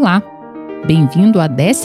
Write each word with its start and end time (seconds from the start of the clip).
Olá! 0.00 0.22
Bem-vindo 0.86 1.38
à 1.38 1.46
12 1.46 1.84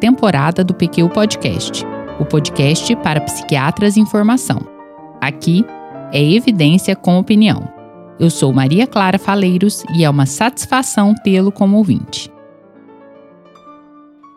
temporada 0.00 0.64
do 0.64 0.74
PQ 0.74 1.08
Podcast, 1.10 1.84
o 2.18 2.24
podcast 2.24 2.96
para 2.96 3.20
psiquiatras 3.20 3.96
em 3.96 4.04
formação. 4.04 4.66
Aqui 5.20 5.64
é 6.12 6.20
evidência 6.20 6.96
com 6.96 7.16
opinião. 7.16 7.72
Eu 8.18 8.30
sou 8.30 8.52
Maria 8.52 8.84
Clara 8.84 9.16
Faleiros 9.16 9.84
e 9.94 10.02
é 10.02 10.10
uma 10.10 10.26
satisfação 10.26 11.14
tê-lo 11.22 11.52
como 11.52 11.76
ouvinte. 11.76 12.28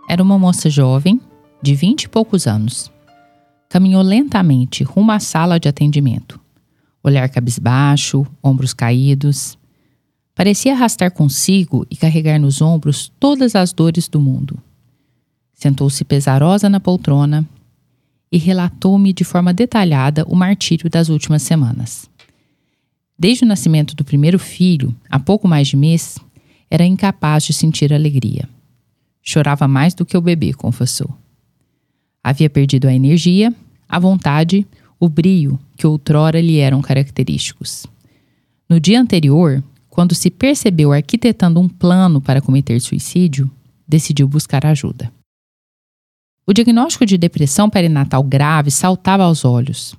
Era 0.08 0.22
uma 0.22 0.38
moça 0.38 0.70
jovem, 0.70 1.20
de 1.64 1.74
vinte 1.74 2.04
e 2.04 2.10
poucos 2.10 2.46
anos. 2.46 2.92
Caminhou 3.70 4.04
lentamente 4.04 4.84
rumo 4.84 5.12
à 5.12 5.20
sala 5.20 5.60
de 5.60 5.68
atendimento. 5.68 6.40
Olhar 7.04 7.28
cabisbaixo, 7.28 8.24
ombros 8.44 8.72
caídos, 8.72 9.58
Parecia 10.40 10.72
arrastar 10.72 11.12
consigo 11.12 11.86
e 11.92 11.98
carregar 11.98 12.40
nos 12.40 12.62
ombros 12.62 13.12
todas 13.20 13.56
as 13.58 13.74
dores 13.74 14.08
do 14.08 14.22
mundo. 14.22 14.58
Sentou-se 15.54 16.02
pesarosa 16.06 16.70
na 16.70 16.80
poltrona 16.80 17.46
e 18.32 18.38
relatou-me 18.38 19.12
de 19.12 19.26
forma 19.26 19.54
detalhada 19.54 20.24
o 20.30 20.38
martírio 20.38 20.90
das 20.90 21.10
últimas 21.10 21.42
semanas. 21.42 22.10
Desde 23.20 23.44
o 23.44 23.48
nascimento 23.50 23.94
do 23.94 24.06
primeiro 24.06 24.40
filho, 24.40 24.96
há 25.10 25.20
pouco 25.20 25.46
mais 25.46 25.68
de 25.68 25.76
mês, 25.76 26.18
era 26.72 26.86
incapaz 26.86 27.44
de 27.44 27.52
sentir 27.52 27.92
alegria. 27.92 28.48
Chorava 29.22 29.68
mais 29.68 29.94
do 29.94 30.06
que 30.06 30.16
o 30.16 30.22
bebê, 30.22 30.54
confessou. 30.54 31.14
Havia 32.24 32.50
perdido 32.50 32.88
a 32.88 32.94
energia, 32.94 33.54
a 33.90 34.00
vontade, 34.00 34.66
o 34.98 35.10
brio 35.10 35.60
que 35.76 35.86
outrora 35.86 36.40
lhe 36.40 36.60
eram 36.60 36.82
característicos. 36.82 37.86
No 38.70 38.80
dia 38.80 39.02
anterior, 39.02 39.62
quando 40.00 40.16
se 40.16 40.32
percebeu 40.32 40.94
arquitetando 40.94 41.60
um 41.60 41.68
plano 41.68 42.22
para 42.22 42.40
cometer 42.40 42.80
suicídio, 42.80 43.52
decidiu 43.86 44.30
buscar 44.30 44.66
ajuda. 44.66 45.12
O 46.48 46.54
diagnóstico 46.54 47.06
de 47.06 47.18
depressão 47.18 47.70
perinatal 47.70 48.24
grave 48.24 48.72
saltava 48.72 49.24
aos 49.24 49.44
olhos. 49.44 49.94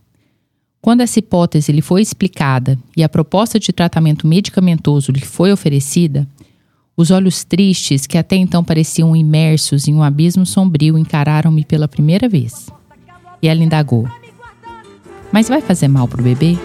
Quando 0.80 1.02
essa 1.02 1.18
hipótese 1.18 1.70
lhe 1.70 1.82
foi 1.82 2.00
explicada 2.00 2.78
e 2.96 3.02
a 3.02 3.10
proposta 3.10 3.60
de 3.60 3.74
tratamento 3.74 4.26
medicamentoso 4.26 5.12
lhe 5.12 5.20
foi 5.20 5.52
oferecida, 5.52 6.26
os 6.96 7.10
olhos 7.10 7.44
tristes, 7.44 8.06
que 8.06 8.16
até 8.16 8.36
então 8.36 8.64
pareciam 8.64 9.14
imersos 9.14 9.86
em 9.86 9.94
um 9.94 10.02
abismo 10.02 10.46
sombrio, 10.46 10.96
encararam-me 10.96 11.62
pela 11.62 11.86
primeira 11.86 12.26
vez. 12.26 12.70
E 13.42 13.48
ela 13.48 13.62
indagou: 13.62 14.08
Mas 15.30 15.46
vai 15.46 15.60
fazer 15.60 15.88
mal 15.88 16.08
pro 16.08 16.22
bebê? 16.22 16.56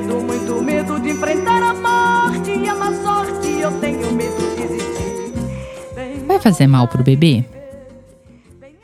Medo, 0.00 0.20
muito 0.20 0.62
medo 0.62 1.00
de 1.00 1.10
enfrentar 1.10 1.62
a 1.62 1.74
morte 1.74 2.50
e 2.50 2.68
a 2.68 2.74
má 2.74 2.92
sorte. 3.02 3.48
Eu 3.48 3.80
tenho 3.80 4.12
medo 4.12 4.54
de 4.54 4.62
existir. 4.62 6.26
Vai 6.26 6.38
fazer 6.38 6.66
mal 6.66 6.86
pro 6.86 7.02
bebê? 7.02 7.44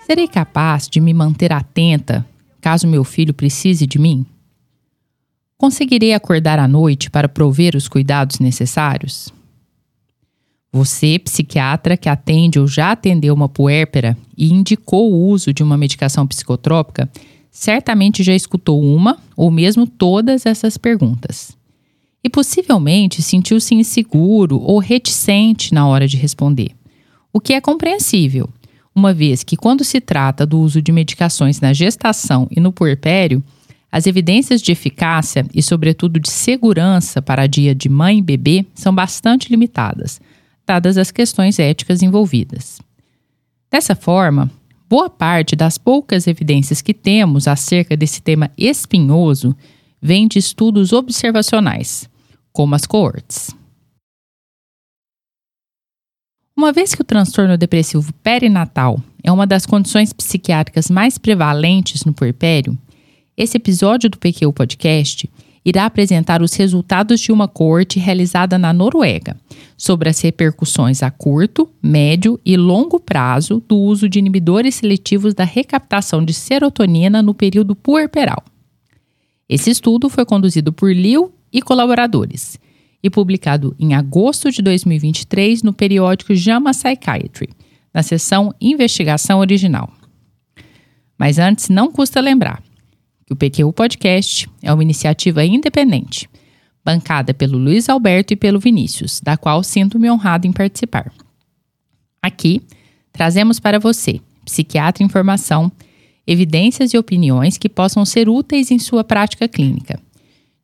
Serei 0.06 0.26
capaz 0.26 0.88
de 0.88 1.00
me 1.00 1.12
manter 1.12 1.52
atenta 1.52 2.26
caso 2.60 2.86
meu 2.86 3.04
filho 3.04 3.34
precise 3.34 3.86
de 3.86 3.98
mim? 3.98 4.24
Conseguirei 5.58 6.14
acordar 6.14 6.58
à 6.58 6.66
noite 6.66 7.10
para 7.10 7.28
prover 7.28 7.76
os 7.76 7.88
cuidados 7.88 8.38
necessários? 8.38 9.28
Você, 10.72 11.18
psiquiatra 11.18 11.96
que 11.96 12.08
atende 12.08 12.58
ou 12.58 12.66
já 12.66 12.92
atendeu 12.92 13.34
uma 13.34 13.48
puérpera 13.48 14.16
e 14.36 14.50
indicou 14.52 15.12
o 15.12 15.28
uso 15.28 15.52
de 15.52 15.62
uma 15.62 15.76
medicação 15.76 16.26
psicotrópica, 16.26 17.10
certamente 17.52 18.22
já 18.22 18.34
escutou 18.34 18.82
uma 18.82 19.18
ou 19.36 19.50
mesmo 19.50 19.86
todas 19.86 20.46
essas 20.46 20.78
perguntas. 20.78 21.54
E 22.24 22.30
possivelmente 22.30 23.20
sentiu-se 23.20 23.74
inseguro 23.74 24.58
ou 24.58 24.78
reticente 24.78 25.74
na 25.74 25.86
hora 25.86 26.08
de 26.08 26.16
responder, 26.16 26.70
o 27.32 27.38
que 27.38 27.52
é 27.52 27.60
compreensível, 27.60 28.48
uma 28.94 29.12
vez 29.12 29.42
que, 29.42 29.56
quando 29.56 29.84
se 29.84 30.00
trata 30.00 30.46
do 30.46 30.58
uso 30.58 30.80
de 30.80 30.92
medicações 30.92 31.60
na 31.60 31.72
gestação 31.72 32.46
e 32.50 32.60
no 32.60 32.72
puerpério, 32.72 33.42
as 33.90 34.06
evidências 34.06 34.62
de 34.62 34.72
eficácia 34.72 35.46
e, 35.54 35.62
sobretudo, 35.62 36.18
de 36.18 36.30
segurança 36.30 37.20
para 37.20 37.42
a 37.42 37.46
dia 37.46 37.74
de 37.74 37.88
mãe 37.88 38.18
e 38.18 38.22
bebê 38.22 38.64
são 38.74 38.94
bastante 38.94 39.50
limitadas, 39.50 40.20
dadas 40.66 40.96
as 40.96 41.10
questões 41.10 41.58
éticas 41.58 42.02
envolvidas. 42.02 42.80
Dessa 43.70 43.94
forma, 43.94 44.50
boa 44.92 45.08
parte 45.08 45.56
das 45.56 45.78
poucas 45.78 46.26
evidências 46.26 46.82
que 46.82 46.92
temos 46.92 47.48
acerca 47.48 47.96
desse 47.96 48.20
tema 48.20 48.50
espinhoso 48.58 49.56
vem 50.02 50.28
de 50.28 50.38
estudos 50.38 50.92
observacionais, 50.92 52.06
como 52.52 52.74
as 52.74 52.84
coortes. 52.84 53.56
Uma 56.54 56.72
vez 56.72 56.94
que 56.94 57.00
o 57.00 57.06
transtorno 57.06 57.56
depressivo 57.56 58.12
perinatal 58.22 59.02
é 59.22 59.32
uma 59.32 59.46
das 59.46 59.64
condições 59.64 60.12
psiquiátricas 60.12 60.90
mais 60.90 61.16
prevalentes 61.16 62.04
no 62.04 62.12
puerpério, 62.12 62.76
esse 63.34 63.56
episódio 63.56 64.10
do 64.10 64.18
PQ 64.18 64.52
Podcast 64.52 65.30
irá 65.64 65.86
apresentar 65.86 66.42
os 66.42 66.54
resultados 66.54 67.20
de 67.20 67.30
uma 67.30 67.46
corte 67.46 67.98
realizada 67.98 68.58
na 68.58 68.72
Noruega 68.72 69.36
sobre 69.76 70.08
as 70.08 70.20
repercussões 70.20 71.02
a 71.02 71.10
curto, 71.10 71.68
médio 71.82 72.40
e 72.44 72.56
longo 72.56 72.98
prazo 72.98 73.62
do 73.68 73.76
uso 73.76 74.08
de 74.08 74.18
inibidores 74.18 74.76
seletivos 74.76 75.34
da 75.34 75.44
recaptação 75.44 76.24
de 76.24 76.32
serotonina 76.32 77.22
no 77.22 77.34
período 77.34 77.74
puerperal. 77.74 78.42
Esse 79.48 79.70
estudo 79.70 80.08
foi 80.08 80.24
conduzido 80.24 80.72
por 80.72 80.94
Liu 80.94 81.32
e 81.52 81.60
colaboradores 81.60 82.58
e 83.02 83.10
publicado 83.10 83.74
em 83.78 83.94
agosto 83.94 84.50
de 84.50 84.62
2023 84.62 85.62
no 85.62 85.72
periódico 85.72 86.34
JAMA 86.34 86.70
Psychiatry, 86.70 87.50
na 87.92 88.02
seção 88.02 88.54
Investigação 88.60 89.40
Original. 89.40 89.92
Mas 91.18 91.38
antes, 91.38 91.68
não 91.68 91.92
custa 91.92 92.20
lembrar 92.20 92.62
que 93.26 93.32
o 93.32 93.36
PQ 93.36 93.72
Podcast 93.72 94.48
é 94.62 94.72
uma 94.72 94.82
iniciativa 94.82 95.44
independente, 95.44 96.28
bancada 96.84 97.32
pelo 97.32 97.58
Luiz 97.58 97.88
Alberto 97.88 98.32
e 98.32 98.36
pelo 98.36 98.58
Vinícius, 98.60 99.20
da 99.20 99.36
qual 99.36 99.62
sinto-me 99.62 100.10
honrado 100.10 100.46
em 100.46 100.52
participar. 100.52 101.12
Aqui, 102.20 102.60
trazemos 103.12 103.60
para 103.60 103.78
você, 103.78 104.20
psiquiatra 104.44 105.04
em 105.04 105.08
formação, 105.08 105.70
evidências 106.26 106.92
e 106.92 106.98
opiniões 106.98 107.58
que 107.58 107.68
possam 107.68 108.04
ser 108.04 108.28
úteis 108.28 108.70
em 108.70 108.78
sua 108.78 109.02
prática 109.04 109.48
clínica, 109.48 110.00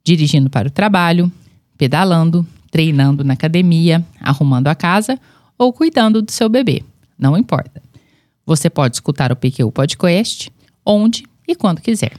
dirigindo 0.04 0.48
para 0.48 0.68
o 0.68 0.70
trabalho, 0.70 1.30
pedalando, 1.76 2.46
treinando 2.70 3.24
na 3.24 3.34
academia, 3.34 4.04
arrumando 4.20 4.68
a 4.68 4.74
casa 4.74 5.18
ou 5.56 5.72
cuidando 5.72 6.22
do 6.22 6.30
seu 6.30 6.48
bebê, 6.48 6.82
não 7.18 7.36
importa. 7.36 7.82
Você 8.46 8.70
pode 8.70 8.96
escutar 8.96 9.32
o 9.32 9.36
PQ 9.36 9.70
Podcast 9.72 10.52
onde 10.84 11.24
e 11.46 11.54
quando 11.54 11.80
quiser. 11.80 12.12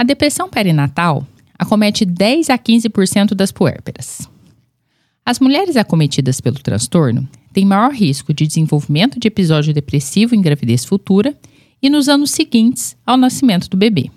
A 0.00 0.02
depressão 0.02 0.48
perinatal 0.48 1.26
acomete 1.58 2.06
10 2.06 2.48
a 2.48 2.58
15% 2.58 3.34
das 3.34 3.52
puérperas. 3.52 4.26
As 5.26 5.38
mulheres 5.38 5.76
acometidas 5.76 6.40
pelo 6.40 6.58
transtorno 6.58 7.28
têm 7.52 7.66
maior 7.66 7.92
risco 7.92 8.32
de 8.32 8.46
desenvolvimento 8.46 9.20
de 9.20 9.28
episódio 9.28 9.74
depressivo 9.74 10.34
em 10.34 10.40
gravidez 10.40 10.86
futura 10.86 11.38
e 11.82 11.90
nos 11.90 12.08
anos 12.08 12.30
seguintes 12.30 12.96
ao 13.04 13.18
nascimento 13.18 13.68
do 13.68 13.76
bebê. 13.76 14.10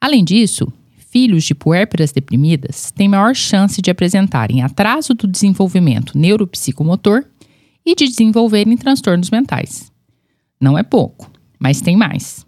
Além 0.00 0.22
disso, 0.22 0.72
filhos 1.10 1.42
de 1.42 1.56
puérperas 1.56 2.12
deprimidas 2.12 2.92
têm 2.92 3.08
maior 3.08 3.34
chance 3.34 3.82
de 3.82 3.90
apresentarem 3.90 4.62
atraso 4.62 5.12
do 5.12 5.26
desenvolvimento 5.26 6.16
neuropsicomotor 6.16 7.24
e 7.84 7.96
de 7.96 8.06
desenvolverem 8.06 8.76
transtornos 8.76 9.28
mentais. 9.28 9.90
Não 10.60 10.78
é 10.78 10.84
pouco, 10.84 11.28
mas 11.58 11.80
tem 11.80 11.96
mais. 11.96 12.46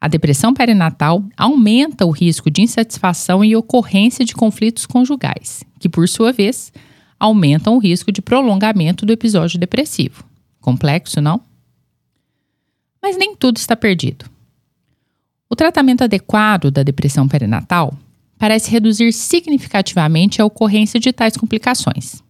A 0.00 0.06
depressão 0.06 0.54
perinatal 0.54 1.24
aumenta 1.36 2.06
o 2.06 2.10
risco 2.10 2.50
de 2.50 2.62
insatisfação 2.62 3.44
e 3.44 3.56
ocorrência 3.56 4.24
de 4.24 4.34
conflitos 4.34 4.86
conjugais, 4.86 5.64
que, 5.80 5.88
por 5.88 6.08
sua 6.08 6.32
vez, 6.32 6.72
aumentam 7.18 7.74
o 7.74 7.78
risco 7.78 8.12
de 8.12 8.22
prolongamento 8.22 9.04
do 9.04 9.12
episódio 9.12 9.58
depressivo. 9.58 10.24
Complexo, 10.60 11.20
não? 11.20 11.40
Mas 13.02 13.16
nem 13.16 13.34
tudo 13.34 13.56
está 13.56 13.74
perdido. 13.74 14.26
O 15.50 15.56
tratamento 15.56 16.04
adequado 16.04 16.70
da 16.70 16.82
depressão 16.82 17.26
perinatal 17.26 17.94
parece 18.38 18.70
reduzir 18.70 19.12
significativamente 19.12 20.40
a 20.40 20.44
ocorrência 20.44 21.00
de 21.00 21.12
tais 21.12 21.36
complicações. 21.36 22.22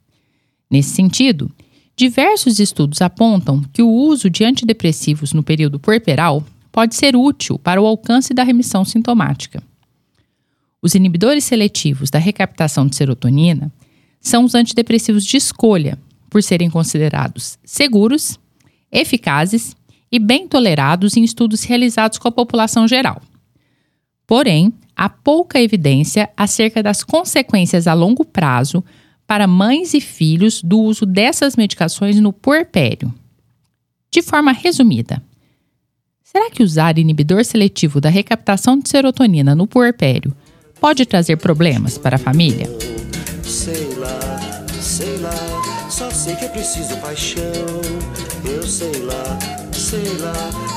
Nesse 0.71 0.91
sentido, 0.91 1.51
diversos 1.95 2.59
estudos 2.59 3.03
apontam 3.03 3.63
que 3.73 3.83
o 3.83 3.91
uso 3.91 4.31
de 4.31 4.45
antidepressivos 4.45 5.35
no 5.35 5.43
período 5.43 5.79
puerperal 5.79 6.43
pode 6.79 6.95
ser 6.95 7.17
útil 7.17 7.59
para 7.59 7.83
o 7.83 7.87
alcance 7.87 8.33
da 8.33 8.45
remissão 8.45 8.85
sintomática. 8.85 9.61
Os 10.81 10.95
inibidores 10.95 11.43
seletivos 11.43 12.09
da 12.09 12.21
recaptação 12.21 12.87
de 12.87 12.95
serotonina 12.95 13.73
são 14.21 14.45
os 14.45 14.55
antidepressivos 14.55 15.27
de 15.27 15.37
escolha, 15.37 15.99
por 16.31 16.41
serem 16.41 16.71
considerados 16.71 17.59
seguros, 17.65 18.39
eficazes 18.93 19.75
e 20.13 20.21
bem 20.21 20.47
tolerados 20.47 21.17
em 21.17 21.25
estudos 21.25 21.65
realizados 21.65 22.17
com 22.17 22.29
a 22.29 22.33
população 22.33 22.87
geral, 22.87 23.21
Porém, 24.25 24.73
há 24.95 25.09
pouca 25.09 25.61
evidência 25.61 26.31
acerca 26.37 26.81
das 26.81 27.03
consequências 27.03 27.89
a 27.89 27.95
longo 27.95 28.25
prazo 28.25 28.85
para 29.27 29.49
mães 29.49 29.95
e 29.95 30.01
filhos 30.01 30.63
do 30.63 30.79
uso 30.79 31.05
dessas 31.05 31.57
medicações 31.57 32.21
no 32.21 32.33
puerpério. 32.33 33.13
De 34.13 34.23
forma 34.23 34.53
resumida, 34.53 35.21
será 36.31 36.51
que 36.51 36.63
usar 36.63 36.99
inibidor 36.99 37.43
seletivo 37.43 38.03
da 38.03 38.11
recaptação 38.11 38.79
de 38.79 38.91
serotonina 38.91 39.55
no 39.55 39.67
puerpério 39.67 40.35
pode 40.79 41.07
trazer 41.07 41.37
problemas 41.37 41.97
para 41.97 42.17
a 42.17 42.19
família? 42.19 42.69
Sei 43.43 43.95
lá, 43.95 44.21
sei 44.79 45.17
lá, 45.19 45.89
só 45.89 46.11
sei 46.11 46.37
que 46.37 46.45
é 46.45 46.49
preciso 46.49 46.95
paixão. 46.99 47.43
Eu 48.45 48.63
sei 48.63 48.93
lá, 49.05 49.39
sei 49.73 50.19
lá, 50.19 50.35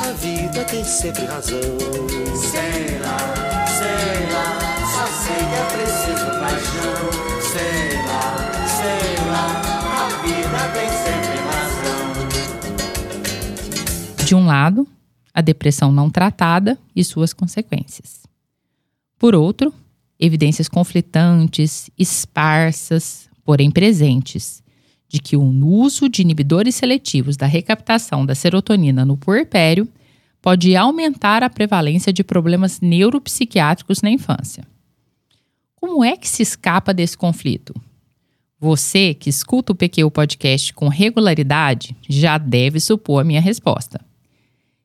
a 0.08 0.14
vida 0.14 0.64
tem 0.64 0.86
sempre 0.86 1.26
razão. 1.26 1.60
Sei 1.60 2.98
lá, 3.00 3.18
sei 3.68 4.32
lá, 4.32 4.58
só 4.88 5.06
sei 5.20 5.36
que 5.36 5.56
é 5.56 5.66
preciso 5.76 6.28
paixão. 6.40 7.12
Sei 7.52 7.92
lá, 8.08 8.24
sei 8.80 9.16
lá, 9.28 9.46
a 10.00 10.08
vida 10.24 10.62
tem 10.74 10.90
sempre 11.04 11.36
razão. 11.52 12.08
De 14.26 14.34
um 14.34 14.46
lado, 14.46 14.88
a 15.34 15.42
depressão 15.42 15.92
não 15.92 16.10
tratada 16.10 16.78
e 16.96 17.04
suas 17.04 17.34
consequências. 17.34 18.22
Por 19.18 19.36
outro, 19.36 19.74
evidências 20.20 20.68
conflitantes, 20.68 21.90
esparsas, 21.98 23.30
porém 23.44 23.72
presentes, 23.72 24.62
de 25.08 25.20
que 25.20 25.36
o 25.36 25.44
uso 25.44 26.08
de 26.08 26.22
inibidores 26.22 26.76
seletivos 26.76 27.36
da 27.36 27.46
recaptação 27.46 28.26
da 28.26 28.34
serotonina 28.34 29.04
no 29.04 29.18
puerpério 29.18 29.88
pode 30.42 30.76
aumentar 30.76 31.44
a 31.44 31.50
prevalência 31.50 32.12
de 32.12 32.24
problemas 32.24 32.80
neuropsiquiátricos 32.82 34.02
na 34.02 34.10
infância. 34.10 34.66
Como 35.76 36.04
é 36.04 36.16
que 36.16 36.28
se 36.30 36.42
escapa 36.42 36.94
desse 36.94 37.18
conflito? 37.18 37.74
Você 38.60 39.14
que 39.14 39.30
escuta 39.30 39.72
o 39.72 39.76
PQ 39.76 40.10
Podcast 40.12 40.74
com 40.74 40.88
regularidade 40.88 41.96
já 42.08 42.38
deve 42.38 42.80
supor 42.80 43.22
a 43.22 43.24
minha 43.24 43.42
resposta. 43.42 44.00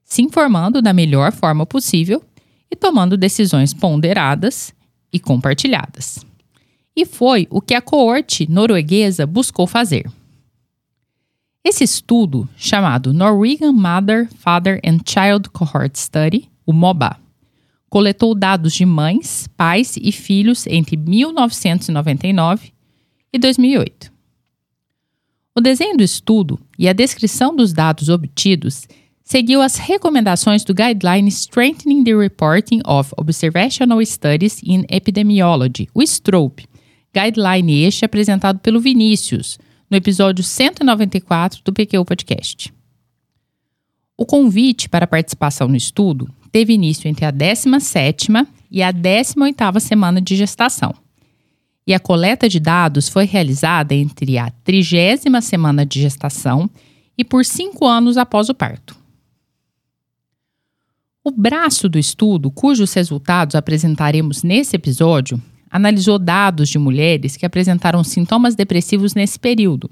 Se 0.06 0.22
informando 0.22 0.80
da 0.80 0.92
melhor 0.92 1.32
forma 1.32 1.66
possível 1.66 2.22
e 2.70 2.76
tomando 2.76 3.16
decisões 3.16 3.74
ponderadas 3.74 4.72
e 5.12 5.18
compartilhadas. 5.18 6.24
E 6.94 7.04
foi 7.04 7.48
o 7.50 7.60
que 7.60 7.74
a 7.74 7.82
coorte 7.82 8.48
norueguesa 8.48 9.26
buscou 9.26 9.66
fazer. 9.66 10.08
Esse 11.64 11.82
estudo, 11.82 12.48
chamado 12.56 13.12
Norwegian 13.12 13.72
Mother, 13.72 14.28
Father 14.38 14.80
and 14.86 15.00
Child 15.04 15.50
Cohort 15.50 15.98
Study, 15.98 16.48
o 16.64 16.72
MOBA, 16.72 17.18
coletou 17.90 18.32
dados 18.32 18.72
de 18.72 18.86
mães, 18.86 19.48
pais 19.56 19.96
e 20.00 20.12
filhos 20.12 20.68
entre 20.68 20.96
1999 20.96 22.72
e 23.32 23.38
2008. 23.38 24.12
O 25.56 25.60
desenho 25.60 25.96
do 25.96 26.04
estudo 26.04 26.60
e 26.78 26.88
a 26.88 26.92
descrição 26.92 27.56
dos 27.56 27.72
dados 27.72 28.08
obtidos 28.08 28.86
seguiu 29.26 29.60
as 29.60 29.74
recomendações 29.74 30.62
do 30.62 30.72
Guideline 30.72 31.28
Strengthening 31.28 32.04
the 32.04 32.14
Reporting 32.14 32.80
of 32.86 33.12
Observational 33.18 34.00
Studies 34.06 34.62
in 34.62 34.84
Epidemiology, 34.88 35.88
o 35.92 36.00
STROPE, 36.00 36.68
guideline 37.12 37.82
este 37.82 38.04
apresentado 38.04 38.60
pelo 38.60 38.80
Vinícius, 38.80 39.58
no 39.90 39.96
episódio 39.96 40.44
194 40.44 41.60
do 41.64 41.72
PQ 41.72 42.04
Podcast. 42.04 42.72
O 44.16 44.24
convite 44.24 44.88
para 44.88 45.08
participação 45.08 45.66
no 45.66 45.76
estudo 45.76 46.32
teve 46.52 46.72
início 46.72 47.08
entre 47.08 47.24
a 47.24 47.32
17ª 47.32 48.46
e 48.70 48.80
a 48.80 48.92
18ª 48.92 49.80
semana 49.80 50.20
de 50.20 50.36
gestação. 50.36 50.94
E 51.84 51.92
a 51.92 51.98
coleta 51.98 52.48
de 52.48 52.60
dados 52.60 53.08
foi 53.08 53.24
realizada 53.24 53.92
entre 53.92 54.38
a 54.38 54.52
30ª 54.64 55.40
semana 55.40 55.84
de 55.84 56.00
gestação 56.00 56.70
e 57.18 57.24
por 57.24 57.44
cinco 57.44 57.86
anos 57.86 58.16
após 58.16 58.48
o 58.48 58.54
parto. 58.54 59.05
O 61.28 61.32
braço 61.32 61.88
do 61.88 61.98
estudo, 61.98 62.52
cujos 62.52 62.92
resultados 62.92 63.56
apresentaremos 63.56 64.44
nesse 64.44 64.76
episódio, 64.76 65.42
analisou 65.68 66.20
dados 66.20 66.68
de 66.68 66.78
mulheres 66.78 67.36
que 67.36 67.44
apresentaram 67.44 68.04
sintomas 68.04 68.54
depressivos 68.54 69.12
nesse 69.12 69.36
período, 69.36 69.90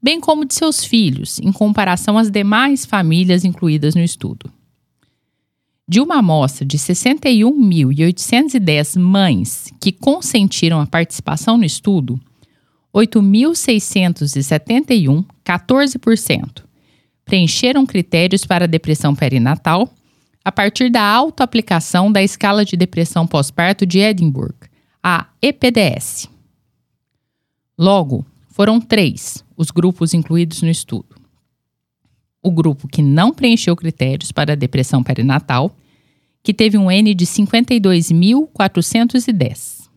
bem 0.00 0.20
como 0.20 0.44
de 0.44 0.54
seus 0.54 0.84
filhos, 0.84 1.40
em 1.40 1.50
comparação 1.50 2.16
às 2.16 2.30
demais 2.30 2.86
famílias 2.86 3.44
incluídas 3.44 3.96
no 3.96 4.00
estudo. 4.00 4.48
De 5.88 6.00
uma 6.00 6.18
amostra 6.18 6.64
de 6.64 6.78
61.810 6.78 8.96
mães 8.96 9.72
que 9.80 9.90
consentiram 9.90 10.80
a 10.80 10.86
participação 10.86 11.58
no 11.58 11.64
estudo, 11.64 12.16
8.671, 12.94 15.24
14%, 15.44 16.62
preencheram 17.24 17.84
critérios 17.84 18.44
para 18.44 18.68
depressão 18.68 19.16
perinatal 19.16 19.92
a 20.46 20.52
partir 20.52 20.90
da 20.90 21.02
autoaplicação 21.02 22.12
da 22.12 22.22
escala 22.22 22.64
de 22.64 22.76
depressão 22.76 23.26
pós-parto 23.26 23.84
de 23.84 23.98
Edinburgh, 23.98 24.54
a 25.02 25.26
EPDS. 25.42 26.30
Logo, 27.76 28.24
foram 28.50 28.80
três 28.80 29.44
os 29.56 29.72
grupos 29.72 30.14
incluídos 30.14 30.62
no 30.62 30.70
estudo. 30.70 31.16
O 32.40 32.52
grupo 32.52 32.86
que 32.86 33.02
não 33.02 33.32
preencheu 33.32 33.74
critérios 33.74 34.30
para 34.30 34.52
a 34.52 34.56
depressão 34.56 35.02
perinatal, 35.02 35.76
que 36.44 36.54
teve 36.54 36.78
um 36.78 36.92
N 36.92 37.12
de 37.12 37.26
52.410. 37.26 39.88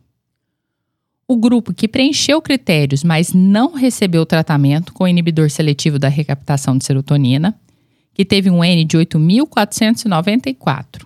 O 1.28 1.38
grupo 1.38 1.76
que 1.76 1.88
preencheu 1.88 2.42
critérios, 2.42 3.04
mas 3.04 3.34
não 3.34 3.76
recebeu 3.76 4.26
tratamento 4.26 4.94
com 4.94 5.08
inibidor 5.08 5.52
seletivo 5.52 6.00
da 6.00 6.08
recaptação 6.08 6.76
de 6.76 6.86
serotonina, 6.86 7.56
que 8.20 8.26
teve 8.26 8.50
um 8.50 8.62
N 8.62 8.84
de 8.84 8.98
8.494. 8.98 11.06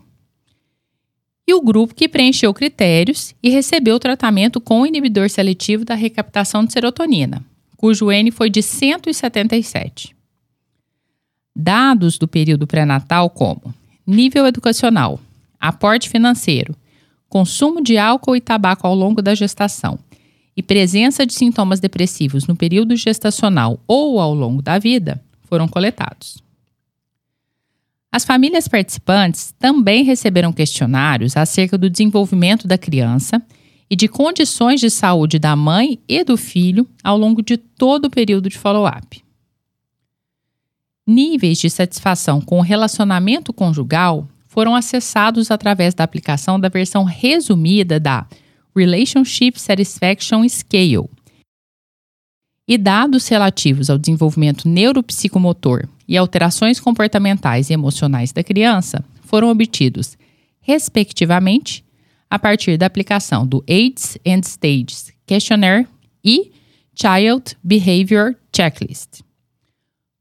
E 1.48 1.54
o 1.54 1.62
grupo 1.62 1.94
que 1.94 2.10
preencheu 2.10 2.52
critérios 2.56 3.36
e 3.44 3.52
recebeu 3.52 4.00
tratamento 4.00 4.60
com 4.60 4.84
inibidor 4.84 5.30
seletivo 5.30 5.86
da 5.86 5.94
recaptação 5.94 6.66
de 6.66 6.74
serotonina, 6.74 7.46
cujo 7.78 8.12
N 8.12 8.32
foi 8.32 8.50
de 8.50 8.64
177. 8.64 10.16
Dados 11.56 12.18
do 12.18 12.28
período 12.28 12.66
pré-natal 12.66 13.30
como 13.30 13.72
nível 14.08 14.48
educacional, 14.48 15.20
aporte 15.60 16.10
financeiro, 16.10 16.76
consumo 17.30 17.80
de 17.80 17.96
álcool 17.96 18.36
e 18.36 18.42
tabaco 18.42 18.88
ao 18.88 18.96
longo 18.96 19.22
da 19.22 19.36
gestação 19.36 20.00
e 20.58 20.64
presença 20.64 21.28
de 21.28 21.36
sintomas 21.36 21.80
depressivos 21.80 22.48
no 22.48 22.56
período 22.56 22.96
gestacional 22.96 23.80
ou 23.86 24.20
ao 24.20 24.34
longo 24.34 24.64
da 24.64 24.80
vida 24.80 25.24
foram 25.44 25.68
coletados. 25.68 26.42
As 28.14 28.24
famílias 28.24 28.68
participantes 28.68 29.56
também 29.58 30.04
receberam 30.04 30.54
questionários 30.54 31.36
acerca 31.36 31.80
do 31.80 31.90
desenvolvimento 31.90 32.68
da 32.68 32.78
criança 32.78 33.42
e 33.90 33.96
de 33.96 34.08
condições 34.08 34.80
de 34.80 34.88
saúde 34.92 35.40
da 35.40 35.56
mãe 35.56 36.00
e 36.08 36.24
do 36.24 36.38
filho 36.38 36.88
ao 37.04 37.18
longo 37.18 37.42
de 37.42 37.58
todo 37.58 38.06
o 38.06 38.10
período 38.12 38.50
de 38.50 38.58
follow-up. 38.60 39.24
Níveis 41.08 41.58
de 41.58 41.72
satisfação 41.72 42.40
com 42.40 42.60
o 42.60 42.62
relacionamento 42.62 43.52
conjugal 43.52 44.30
foram 44.46 44.76
acessados 44.76 45.50
através 45.50 45.96
da 45.96 46.04
aplicação 46.04 46.60
da 46.60 46.70
versão 46.70 47.04
resumida 47.04 48.00
da 48.00 48.28
Relationship 48.76 49.60
Satisfaction 49.60 50.48
Scale. 50.48 51.10
E 52.66 52.78
dados 52.78 53.28
relativos 53.28 53.90
ao 53.90 53.98
desenvolvimento 53.98 54.70
neuropsicomotor 54.70 55.88
e 56.08 56.16
alterações 56.16 56.80
comportamentais 56.80 57.70
e 57.70 57.74
emocionais 57.74 58.32
da 58.32 58.44
criança 58.44 59.04
foram 59.22 59.50
obtidos, 59.50 60.18
respectivamente, 60.62 61.84
a 62.30 62.40
partir 62.40 62.78
da 62.78 62.86
aplicação 62.86 63.46
do 63.46 63.64
AIDS 63.70 64.18
and 64.26 64.42
Stages 64.44 65.12
Questionnaire 65.26 65.88
e 66.24 66.52
Child 66.96 67.58
Behavior 67.62 68.36
Checklist. 68.56 69.22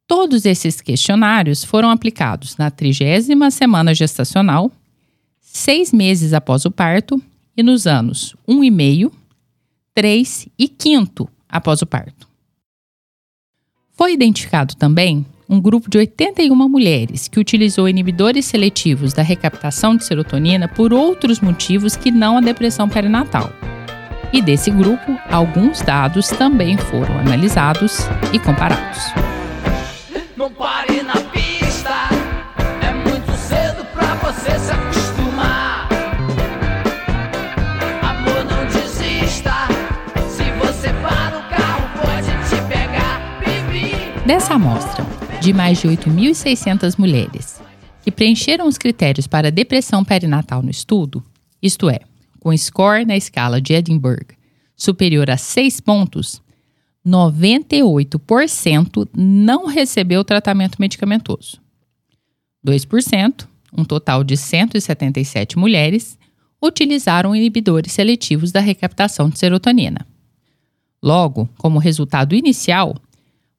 Todos 0.08 0.44
esses 0.44 0.80
questionários 0.80 1.64
foram 1.64 1.90
aplicados 1.90 2.56
na 2.56 2.70
trigésima 2.70 3.50
semana 3.50 3.94
gestacional, 3.94 4.70
seis 5.40 5.92
meses 5.92 6.32
após 6.32 6.64
o 6.64 6.70
parto 6.70 7.22
e 7.56 7.62
nos 7.62 7.86
anos 7.86 8.34
um 8.46 8.64
e 8.64 8.70
meio, 8.70 9.12
três 9.94 10.48
e 10.58 10.68
quinto 10.68 11.28
após 11.48 11.82
o 11.82 11.86
parto. 11.86 12.31
Foi 14.02 14.14
identificado 14.14 14.74
também 14.74 15.24
um 15.48 15.60
grupo 15.60 15.88
de 15.88 15.96
81 15.96 16.56
mulheres 16.68 17.28
que 17.28 17.38
utilizou 17.38 17.88
inibidores 17.88 18.46
seletivos 18.46 19.12
da 19.12 19.22
recaptação 19.22 19.94
de 19.94 20.04
serotonina 20.04 20.66
por 20.66 20.92
outros 20.92 21.38
motivos 21.38 21.94
que 21.94 22.10
não 22.10 22.36
a 22.36 22.40
depressão 22.40 22.88
perinatal. 22.88 23.52
E 24.32 24.42
desse 24.42 24.72
grupo, 24.72 25.16
alguns 25.30 25.82
dados 25.82 26.26
também 26.30 26.76
foram 26.76 27.16
analisados 27.16 28.00
e 28.32 28.40
comparados. 28.40 29.04
Não 30.36 30.50
pare 30.50 31.00
na 31.04 31.21
Dessa 44.32 44.54
amostra, 44.54 45.04
de 45.42 45.52
mais 45.52 45.82
de 45.82 45.88
8.600 45.88 46.98
mulheres 46.98 47.60
que 48.02 48.10
preencheram 48.10 48.66
os 48.66 48.78
critérios 48.78 49.26
para 49.26 49.50
depressão 49.50 50.02
perinatal 50.02 50.62
no 50.62 50.70
estudo, 50.70 51.22
isto 51.62 51.90
é, 51.90 52.00
com 52.40 52.56
score 52.56 53.04
na 53.04 53.14
escala 53.14 53.60
de 53.60 53.74
Edinburgh 53.74 54.28
superior 54.74 55.28
a 55.28 55.36
6 55.36 55.80
pontos, 55.80 56.40
98% 57.06 59.06
não 59.14 59.66
recebeu 59.66 60.24
tratamento 60.24 60.80
medicamentoso. 60.80 61.60
2%, 62.66 63.46
um 63.70 63.84
total 63.84 64.24
de 64.24 64.38
177 64.38 65.58
mulheres, 65.58 66.18
utilizaram 66.58 67.36
inibidores 67.36 67.92
seletivos 67.92 68.50
da 68.50 68.60
recaptação 68.60 69.28
de 69.28 69.38
serotonina. 69.38 70.06
Logo, 71.02 71.50
como 71.58 71.78
resultado 71.78 72.34
inicial, 72.34 72.96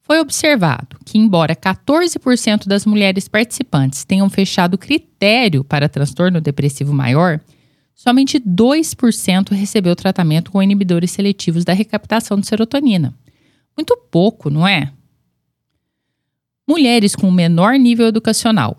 foi 0.04 0.20
observado 0.20 0.98
que, 1.06 1.18
embora 1.18 1.56
14% 1.56 2.68
das 2.68 2.86
mulheres 2.86 3.30
participantes 3.30 4.04
tenham 4.04 4.30
fechado 4.30 4.78
critério 4.78 5.64
para 5.64 5.88
transtorno 5.88 6.42
depressivo 6.42 6.94
maior, 6.94 7.40
somente 7.96 8.38
2% 8.38 9.52
recebeu 9.52 9.96
tratamento 9.96 10.52
com 10.52 10.62
inibidores 10.62 11.12
seletivos 11.12 11.64
da 11.64 11.72
recaptação 11.72 12.38
de 12.38 12.46
serotonina. 12.46 13.16
Muito 13.78 13.98
pouco, 14.12 14.50
não 14.50 14.68
é? 14.68 14.92
Mulheres 16.68 17.16
com 17.16 17.32
menor 17.32 17.76
nível 17.80 18.08
educacional, 18.08 18.78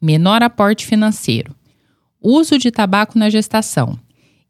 menor 0.00 0.42
aporte 0.42 0.86
financeiro, 0.86 1.56
uso 2.20 2.58
de 2.58 2.70
tabaco 2.70 3.18
na 3.18 3.30
gestação 3.30 3.98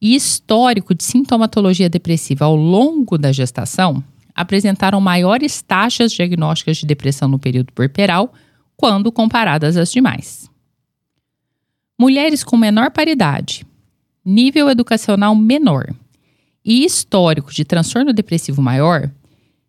e 0.00 0.16
histórico 0.16 0.94
de 0.94 1.04
sintomatologia 1.04 1.88
depressiva 1.88 2.44
ao 2.44 2.56
longo 2.56 3.16
da 3.16 3.30
gestação 3.30 4.02
apresentaram 4.38 5.00
maiores 5.00 5.60
taxas 5.60 6.12
diagnósticas 6.12 6.76
de 6.76 6.86
depressão 6.86 7.28
no 7.28 7.40
período 7.40 7.72
puerperal 7.72 8.32
quando 8.76 9.10
comparadas 9.10 9.76
às 9.76 9.90
demais. 9.90 10.48
Mulheres 11.98 12.44
com 12.44 12.56
menor 12.56 12.92
paridade, 12.92 13.66
nível 14.24 14.70
educacional 14.70 15.34
menor 15.34 15.92
e 16.64 16.84
histórico 16.84 17.52
de 17.52 17.64
transtorno 17.64 18.12
depressivo 18.12 18.62
maior 18.62 19.10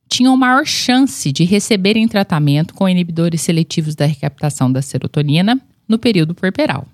tinham 0.07 0.37
maior 0.37 0.67
chance 0.67 1.31
de 1.31 1.43
receberem 1.43 2.07
tratamento 2.07 2.75
com 2.75 2.87
inibidores 2.87 3.41
seletivos 3.41 3.95
da 3.95 4.05
recaptação 4.05 4.71
da 4.71 4.83
serotonina 4.83 5.59
no 5.87 5.97
período 5.97 6.35
puerperal. 6.35 6.87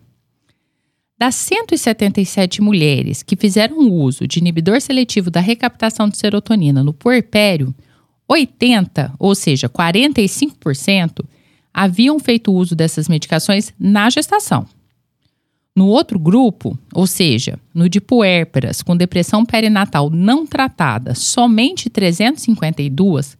Das 1.17 1.35
177 1.35 2.61
mulheres 2.61 3.23
que 3.23 3.37
fizeram 3.37 3.89
uso 3.89 4.27
de 4.27 4.39
inibidor 4.39 4.81
seletivo 4.81 5.31
da 5.31 5.39
recaptação 5.39 6.09
de 6.09 6.17
serotonina 6.17 6.83
no 6.83 6.93
puerpério, 6.93 7.73
80, 8.27 9.13
ou 9.17 9.33
seja, 9.33 9.69
45%, 9.69 11.23
haviam 11.73 12.19
feito 12.19 12.51
uso 12.51 12.75
dessas 12.75 13.07
medicações 13.07 13.73
na 13.79 14.09
gestação. 14.09 14.67
No 15.73 15.87
outro 15.87 16.19
grupo, 16.19 16.77
ou 16.93 17.07
seja, 17.07 17.59
no 17.73 17.87
de 17.87 18.01
puérperas 18.01 18.81
com 18.81 18.95
depressão 18.95 19.45
perinatal 19.45 20.09
não 20.09 20.45
tratada, 20.45 21.15
somente 21.15 21.89
352, 21.89 23.37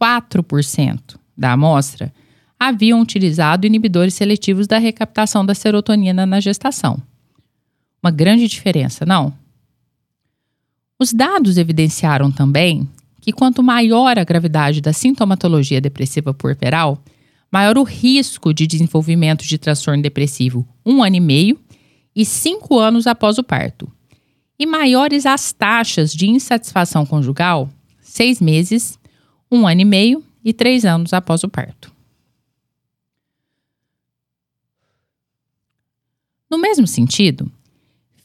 4% 0.00 1.00
da 1.36 1.52
amostra, 1.52 2.12
haviam 2.58 3.00
utilizado 3.00 3.66
inibidores 3.66 4.14
seletivos 4.14 4.66
da 4.66 4.78
recaptação 4.78 5.44
da 5.44 5.54
serotonina 5.54 6.24
na 6.24 6.40
gestação. 6.40 7.02
Uma 8.02 8.10
grande 8.10 8.46
diferença, 8.46 9.04
não? 9.04 9.32
Os 10.98 11.12
dados 11.12 11.58
evidenciaram 11.58 12.30
também 12.30 12.88
que 13.20 13.32
quanto 13.32 13.62
maior 13.62 14.18
a 14.18 14.24
gravidade 14.24 14.80
da 14.80 14.92
sintomatologia 14.92 15.80
depressiva 15.80 16.32
puerperal, 16.32 17.02
maior 17.50 17.76
o 17.76 17.82
risco 17.82 18.54
de 18.54 18.66
desenvolvimento 18.66 19.44
de 19.44 19.58
transtorno 19.58 20.02
depressivo 20.02 20.66
um 20.84 21.02
ano 21.02 21.16
e 21.16 21.20
meio 21.20 21.58
e 22.14 22.24
cinco 22.24 22.78
anos 22.78 23.06
após 23.06 23.38
o 23.38 23.44
parto. 23.44 23.90
E 24.58 24.66
maiores 24.66 25.24
as 25.24 25.52
taxas 25.52 26.12
de 26.12 26.28
insatisfação 26.28 27.06
conjugal, 27.06 27.70
seis 28.00 28.40
meses, 28.40 28.98
um 29.50 29.66
ano 29.66 29.82
e 29.82 29.84
meio 29.84 30.24
e 30.44 30.52
três 30.52 30.84
anos 30.84 31.12
após 31.12 31.44
o 31.44 31.48
parto. 31.48 31.92
No 36.50 36.58
mesmo 36.58 36.86
sentido, 36.86 37.52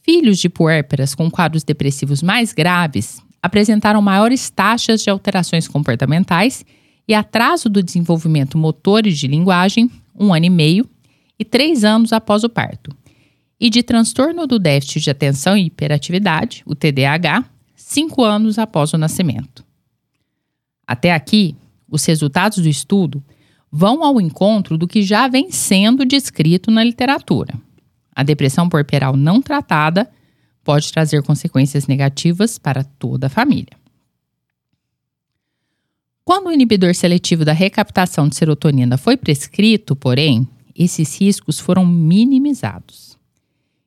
filhos 0.04 0.38
de 0.38 0.50
puérperas 0.50 1.14
com 1.14 1.30
quadros 1.30 1.64
depressivos 1.64 2.22
mais 2.22 2.52
graves 2.52 3.22
apresentaram 3.42 4.02
maiores 4.02 4.50
taxas 4.50 5.02
de 5.02 5.10
alterações 5.10 5.66
comportamentais 5.66 6.64
e 7.08 7.14
atraso 7.14 7.68
do 7.68 7.82
desenvolvimento 7.82 8.56
motor 8.56 9.06
e 9.06 9.12
de 9.12 9.26
linguagem, 9.26 9.90
um 10.18 10.32
ano 10.32 10.46
e 10.46 10.50
meio 10.50 10.88
e 11.38 11.44
três 11.44 11.84
anos 11.84 12.12
após 12.12 12.44
o 12.44 12.48
parto 12.48 12.94
e 13.58 13.70
de 13.70 13.82
transtorno 13.82 14.46
do 14.46 14.58
déficit 14.58 15.00
de 15.00 15.10
atenção 15.10 15.56
e 15.56 15.66
hiperatividade, 15.66 16.62
o 16.66 16.74
TDAH, 16.74 17.44
cinco 17.74 18.22
anos 18.22 18.58
após 18.58 18.92
o 18.92 18.98
nascimento. 18.98 19.64
Até 20.86 21.12
aqui, 21.12 21.56
os 21.88 22.04
resultados 22.04 22.58
do 22.58 22.68
estudo 22.68 23.24
vão 23.70 24.04
ao 24.04 24.20
encontro 24.20 24.76
do 24.76 24.86
que 24.86 25.02
já 25.02 25.28
vem 25.28 25.50
sendo 25.50 26.04
descrito 26.04 26.70
na 26.70 26.84
literatura. 26.84 27.54
A 28.14 28.22
depressão 28.22 28.68
porperal 28.68 29.16
não 29.16 29.42
tratada 29.42 30.10
pode 30.62 30.92
trazer 30.92 31.22
consequências 31.22 31.86
negativas 31.86 32.58
para 32.58 32.84
toda 32.84 33.26
a 33.26 33.30
família. 33.30 33.76
Quando 36.24 36.46
o 36.46 36.52
inibidor 36.52 36.94
seletivo 36.94 37.44
da 37.44 37.52
recaptação 37.52 38.28
de 38.28 38.36
serotonina 38.36 38.96
foi 38.96 39.16
prescrito, 39.16 39.94
porém, 39.94 40.48
esses 40.74 41.20
riscos 41.20 41.60
foram 41.60 41.84
minimizados. 41.84 43.18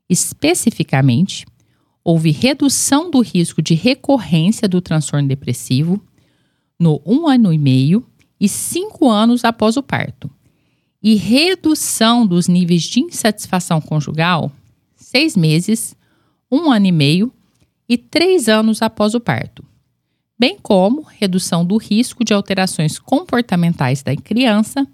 Especificamente, 0.07 1.45
houve 2.03 2.31
redução 2.31 3.09
do 3.09 3.21
risco 3.21 3.61
de 3.61 3.73
recorrência 3.73 4.67
do 4.67 4.79
transtorno 4.79 5.27
depressivo 5.27 6.01
no 6.79 7.01
um 7.05 7.27
ano 7.27 7.51
e 7.51 7.57
meio 7.57 8.05
e 8.39 8.47
cinco 8.47 9.09
anos 9.09 9.43
após 9.43 9.75
o 9.75 9.83
parto, 9.83 10.29
e 11.07 11.15
redução 11.15 12.27
dos 12.27 12.49
níveis 12.49 12.83
de 12.83 12.99
insatisfação 12.99 13.79
conjugal 13.79 14.51
seis 14.97 15.37
meses, 15.37 15.95
um 16.51 16.69
ano 16.69 16.87
e 16.87 16.91
meio 16.91 17.31
e 17.87 17.97
três 17.97 18.49
anos 18.49 18.81
após 18.81 19.15
o 19.15 19.19
parto, 19.21 19.63
bem 20.37 20.57
como 20.61 21.03
redução 21.03 21.65
do 21.65 21.77
risco 21.77 22.25
de 22.25 22.33
alterações 22.33 22.99
comportamentais 22.99 24.03
da 24.03 24.17
criança 24.17 24.85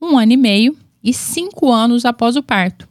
um 0.00 0.18
ano 0.18 0.32
e 0.32 0.36
meio 0.36 0.76
e 1.00 1.14
cinco 1.14 1.70
anos 1.70 2.04
após 2.04 2.34
o 2.34 2.42
parto, 2.42 2.88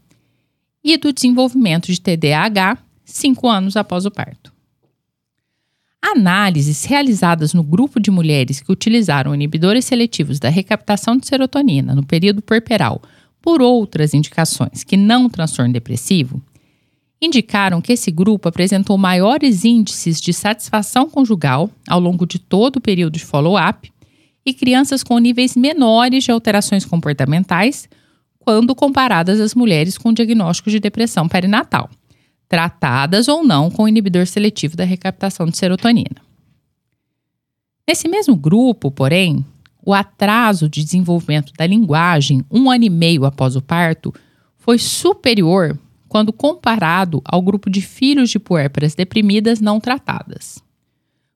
e 0.81 0.95
do 0.95 1.11
desenvolvimento 1.11 1.91
de 1.91 1.99
TDAH 1.99 2.77
cinco 3.03 3.49
anos 3.49 3.75
após 3.75 4.05
o 4.05 4.11
parto. 4.11 4.50
Análises 6.01 6.83
realizadas 6.85 7.53
no 7.53 7.63
grupo 7.63 7.99
de 7.99 8.09
mulheres 8.09 8.59
que 8.59 8.71
utilizaram 8.71 9.35
inibidores 9.35 9.85
seletivos 9.85 10.39
da 10.39 10.49
recaptação 10.49 11.15
de 11.15 11.27
serotonina 11.27 11.93
no 11.93 12.05
período 12.05 12.41
puerperal 12.41 13.01
por 13.41 13.61
outras 13.61 14.13
indicações 14.13 14.83
que 14.83 14.97
não 14.97 15.29
transtorno 15.29 15.71
depressivo 15.71 16.41
indicaram 17.21 17.79
que 17.79 17.93
esse 17.93 18.09
grupo 18.09 18.49
apresentou 18.49 18.97
maiores 18.97 19.63
índices 19.63 20.19
de 20.19 20.33
satisfação 20.33 21.07
conjugal 21.07 21.69
ao 21.87 21.99
longo 21.99 22.25
de 22.25 22.39
todo 22.39 22.77
o 22.77 22.81
período 22.81 23.13
de 23.13 23.25
follow-up 23.25 23.91
e 24.43 24.53
crianças 24.53 25.03
com 25.03 25.19
níveis 25.19 25.55
menores 25.55 26.23
de 26.23 26.31
alterações 26.31 26.83
comportamentais 26.83 27.87
quando 28.39 28.73
comparadas 28.73 29.39
às 29.39 29.53
mulheres 29.53 29.99
com 29.99 30.11
diagnóstico 30.11 30.71
de 30.71 30.79
depressão 30.79 31.27
perinatal, 31.27 31.91
tratadas 32.51 33.29
ou 33.29 33.45
não 33.45 33.71
com 33.71 33.87
inibidor 33.87 34.27
seletivo 34.27 34.75
da 34.75 34.83
recaptação 34.83 35.45
de 35.45 35.57
serotonina. 35.57 36.17
Nesse 37.87 38.09
mesmo 38.09 38.35
grupo, 38.35 38.91
porém, 38.91 39.45
o 39.81 39.93
atraso 39.93 40.67
de 40.67 40.83
desenvolvimento 40.83 41.53
da 41.57 41.65
linguagem 41.65 42.43
um 42.51 42.69
ano 42.69 42.83
e 42.83 42.89
meio 42.89 43.23
após 43.23 43.55
o 43.55 43.61
parto 43.61 44.13
foi 44.57 44.77
superior 44.77 45.79
quando 46.09 46.33
comparado 46.33 47.21
ao 47.23 47.41
grupo 47.41 47.69
de 47.69 47.79
filhos 47.79 48.29
de 48.29 48.37
puérperas 48.37 48.95
deprimidas 48.95 49.61
não 49.61 49.79
tratadas. 49.79 50.61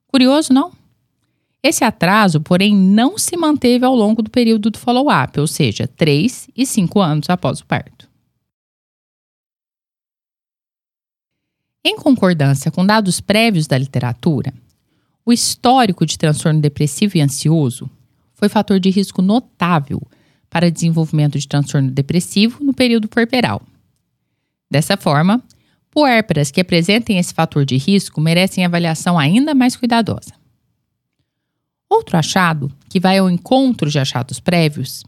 Curioso, 0.08 0.52
não? 0.52 0.70
Esse 1.62 1.82
atraso, 1.82 2.42
porém, 2.42 2.76
não 2.76 3.16
se 3.16 3.38
manteve 3.38 3.86
ao 3.86 3.96
longo 3.96 4.20
do 4.20 4.30
período 4.30 4.70
do 4.70 4.78
follow-up, 4.78 5.40
ou 5.40 5.46
seja, 5.46 5.88
3 5.88 6.50
e 6.54 6.66
5 6.66 7.00
anos 7.00 7.30
após 7.30 7.60
o 7.60 7.64
parto. 7.64 7.95
Em 11.88 11.94
concordância 11.94 12.68
com 12.68 12.84
dados 12.84 13.20
prévios 13.20 13.68
da 13.68 13.78
literatura, 13.78 14.52
o 15.24 15.32
histórico 15.32 16.04
de 16.04 16.18
transtorno 16.18 16.60
depressivo 16.60 17.16
e 17.16 17.20
ansioso 17.20 17.88
foi 18.34 18.48
fator 18.48 18.80
de 18.80 18.90
risco 18.90 19.22
notável 19.22 20.02
para 20.50 20.68
desenvolvimento 20.68 21.38
de 21.38 21.46
transtorno 21.46 21.88
depressivo 21.88 22.64
no 22.64 22.74
período 22.74 23.06
puerperal. 23.06 23.62
Dessa 24.68 24.96
forma, 24.96 25.40
puérperas 25.88 26.50
que 26.50 26.60
apresentem 26.60 27.18
esse 27.18 27.32
fator 27.32 27.64
de 27.64 27.76
risco 27.76 28.20
merecem 28.20 28.64
avaliação 28.64 29.16
ainda 29.16 29.54
mais 29.54 29.76
cuidadosa. 29.76 30.32
Outro 31.88 32.16
achado, 32.16 32.68
que 32.88 32.98
vai 32.98 33.18
ao 33.18 33.30
encontro 33.30 33.88
de 33.88 34.00
achados 34.00 34.40
prévios, 34.40 35.04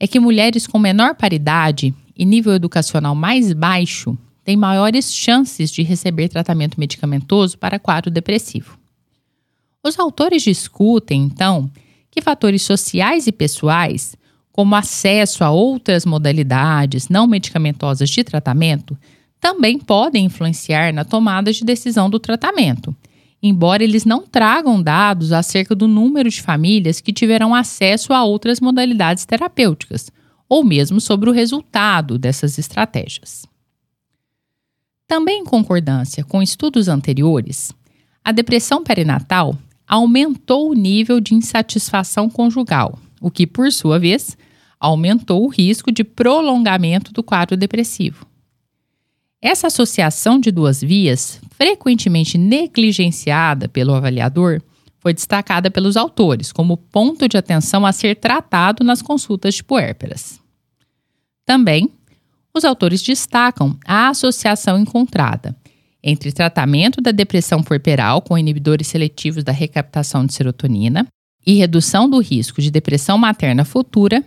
é 0.00 0.06
que 0.06 0.18
mulheres 0.18 0.66
com 0.66 0.78
menor 0.78 1.14
paridade 1.14 1.94
e 2.16 2.24
nível 2.24 2.54
educacional 2.54 3.14
mais 3.14 3.52
baixo 3.52 4.16
têm 4.44 4.56
maiores 4.56 5.12
chances 5.12 5.70
de 5.70 5.82
receber 5.82 6.28
tratamento 6.28 6.78
medicamentoso 6.78 7.58
para 7.58 7.78
quadro 7.78 8.10
depressivo. 8.10 8.78
Os 9.82 9.98
autores 9.98 10.42
discutem, 10.42 11.22
então, 11.22 11.70
que 12.10 12.20
fatores 12.20 12.62
sociais 12.62 13.26
e 13.26 13.32
pessoais, 13.32 14.16
como 14.52 14.74
acesso 14.74 15.42
a 15.42 15.50
outras 15.50 16.04
modalidades 16.04 17.08
não 17.08 17.26
medicamentosas 17.26 18.10
de 18.10 18.22
tratamento, 18.22 18.96
também 19.40 19.78
podem 19.78 20.26
influenciar 20.26 20.92
na 20.92 21.04
tomada 21.04 21.52
de 21.52 21.64
decisão 21.64 22.08
do 22.08 22.20
tratamento, 22.20 22.94
embora 23.42 23.82
eles 23.82 24.04
não 24.04 24.24
tragam 24.24 24.80
dados 24.80 25.32
acerca 25.32 25.74
do 25.74 25.88
número 25.88 26.30
de 26.30 26.40
famílias 26.40 27.00
que 27.00 27.12
tiverão 27.12 27.52
acesso 27.52 28.12
a 28.12 28.22
outras 28.22 28.60
modalidades 28.60 29.24
terapêuticas, 29.24 30.12
ou 30.48 30.62
mesmo 30.62 31.00
sobre 31.00 31.28
o 31.28 31.32
resultado 31.32 32.18
dessas 32.18 32.56
estratégias. 32.56 33.50
Também 35.12 35.40
em 35.40 35.44
concordância 35.44 36.24
com 36.24 36.40
estudos 36.40 36.88
anteriores, 36.88 37.70
a 38.24 38.32
depressão 38.32 38.82
perinatal 38.82 39.54
aumentou 39.86 40.70
o 40.70 40.72
nível 40.72 41.20
de 41.20 41.34
insatisfação 41.34 42.30
conjugal, 42.30 42.98
o 43.20 43.30
que, 43.30 43.46
por 43.46 43.70
sua 43.70 43.98
vez, 43.98 44.38
aumentou 44.80 45.44
o 45.44 45.48
risco 45.48 45.92
de 45.92 46.02
prolongamento 46.02 47.12
do 47.12 47.22
quadro 47.22 47.58
depressivo. 47.58 48.26
Essa 49.38 49.66
associação 49.66 50.40
de 50.40 50.50
duas 50.50 50.80
vias, 50.80 51.38
frequentemente 51.58 52.38
negligenciada 52.38 53.68
pelo 53.68 53.92
avaliador, 53.92 54.62
foi 54.98 55.12
destacada 55.12 55.70
pelos 55.70 55.94
autores 55.94 56.50
como 56.50 56.78
ponto 56.78 57.28
de 57.28 57.36
atenção 57.36 57.84
a 57.84 57.92
ser 57.92 58.16
tratado 58.16 58.82
nas 58.82 59.02
consultas 59.02 59.56
de 59.56 59.62
puérperas. 59.62 60.40
Também, 61.44 61.90
os 62.54 62.64
autores 62.64 63.02
destacam 63.02 63.76
a 63.84 64.08
associação 64.08 64.78
encontrada 64.78 65.56
entre 66.02 66.32
tratamento 66.32 67.00
da 67.00 67.12
depressão 67.12 67.62
puerperal 67.62 68.20
com 68.20 68.36
inibidores 68.36 68.88
seletivos 68.88 69.44
da 69.44 69.52
recaptação 69.52 70.26
de 70.26 70.34
serotonina 70.34 71.06
e 71.46 71.54
redução 71.54 72.08
do 72.08 72.18
risco 72.18 72.60
de 72.60 72.70
depressão 72.70 73.16
materna 73.16 73.64
futura 73.64 74.24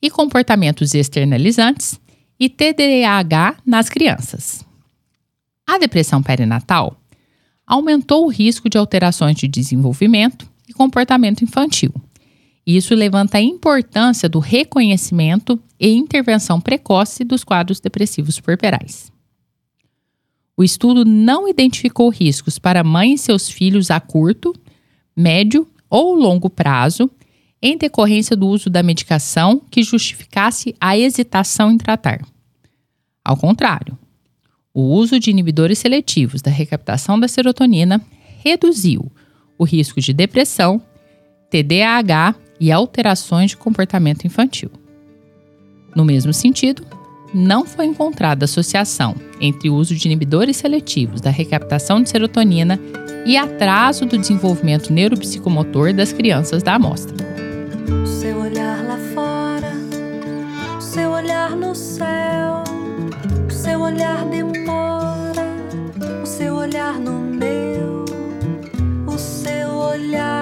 e 0.00 0.10
comportamentos 0.10 0.94
externalizantes 0.94 2.00
e 2.38 2.48
TDAH 2.48 3.56
nas 3.64 3.88
crianças. 3.88 4.64
A 5.66 5.78
depressão 5.78 6.22
perinatal 6.22 6.96
aumentou 7.64 8.26
o 8.26 8.28
risco 8.28 8.68
de 8.68 8.76
alterações 8.76 9.36
de 9.36 9.46
desenvolvimento 9.46 10.50
e 10.68 10.72
comportamento 10.72 11.42
infantil. 11.44 11.94
Isso 12.66 12.94
levanta 12.94 13.38
a 13.38 13.42
importância 13.42 14.28
do 14.28 14.40
reconhecimento 14.40 15.58
e 15.82 15.88
intervenção 15.88 16.60
precoce 16.60 17.24
dos 17.24 17.42
quadros 17.42 17.80
depressivos 17.80 18.38
puerperais. 18.38 19.10
O 20.56 20.62
estudo 20.62 21.04
não 21.04 21.48
identificou 21.48 22.08
riscos 22.08 22.56
para 22.56 22.84
mãe 22.84 23.14
e 23.14 23.18
seus 23.18 23.50
filhos 23.50 23.90
a 23.90 23.98
curto, 23.98 24.54
médio 25.16 25.66
ou 25.90 26.14
longo 26.14 26.48
prazo 26.48 27.10
em 27.60 27.76
decorrência 27.76 28.36
do 28.36 28.46
uso 28.46 28.70
da 28.70 28.80
medicação 28.80 29.60
que 29.70 29.82
justificasse 29.82 30.72
a 30.80 30.96
hesitação 30.96 31.72
em 31.72 31.78
tratar. 31.78 32.24
Ao 33.24 33.36
contrário, 33.36 33.98
o 34.72 34.82
uso 34.82 35.18
de 35.18 35.30
inibidores 35.30 35.80
seletivos 35.80 36.40
da 36.40 36.50
recaptação 36.50 37.18
da 37.18 37.26
serotonina 37.26 38.00
reduziu 38.38 39.10
o 39.58 39.64
risco 39.64 40.00
de 40.00 40.12
depressão, 40.12 40.80
TDAH 41.50 42.36
e 42.60 42.70
alterações 42.70 43.50
de 43.50 43.56
comportamento 43.56 44.24
infantil. 44.26 44.70
No 45.94 46.04
mesmo 46.04 46.32
sentido, 46.32 46.82
não 47.34 47.64
foi 47.64 47.86
encontrada 47.86 48.44
associação 48.44 49.14
entre 49.40 49.70
o 49.70 49.74
uso 49.74 49.94
de 49.94 50.06
inibidores 50.06 50.56
seletivos 50.56 51.20
da 51.20 51.30
recaptação 51.30 52.02
de 52.02 52.10
serotonina 52.10 52.78
e 53.24 53.36
atraso 53.36 54.04
do 54.04 54.18
desenvolvimento 54.18 54.92
neuropsicomotor 54.92 55.94
das 55.94 56.12
crianças 56.12 56.62
da 56.62 56.74
amostra. 56.74 57.16
Seu 58.06 58.38
olhar 58.38 58.84
lá 58.84 58.98
fora, 59.14 59.72
seu 60.80 61.10
olhar 61.10 61.56
no 61.56 61.74
céu, 61.74 62.64
seu 63.48 63.80
olhar 63.80 64.24
demora, 64.26 65.46
o 66.22 66.26
seu 66.26 66.54
olhar 66.54 66.98
no 66.98 67.18
meu, 67.18 68.04
o 69.06 69.18
seu 69.18 69.68
olhar, 69.70 70.41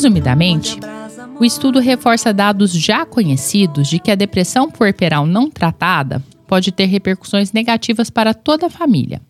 Resumidamente, 0.00 0.80
o 1.38 1.44
estudo 1.44 1.78
reforça 1.78 2.32
dados 2.32 2.72
já 2.72 3.04
conhecidos 3.04 3.86
de 3.86 3.98
que 3.98 4.10
a 4.10 4.14
depressão 4.14 4.70
puerperal 4.70 5.26
não 5.26 5.50
tratada 5.50 6.24
pode 6.46 6.72
ter 6.72 6.86
repercussões 6.86 7.52
negativas 7.52 8.08
para 8.08 8.32
toda 8.32 8.68
a 8.68 8.70
família, 8.70 9.20